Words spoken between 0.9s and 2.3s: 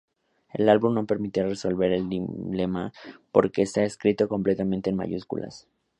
no permite resolver el